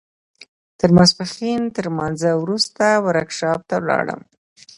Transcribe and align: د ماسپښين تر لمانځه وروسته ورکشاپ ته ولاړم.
د 0.79 0.81
ماسپښين 0.95 1.61
تر 1.75 1.85
لمانځه 1.91 2.31
وروسته 2.43 2.85
ورکشاپ 3.05 3.59
ته 3.69 3.75
ولاړم. 3.79 4.21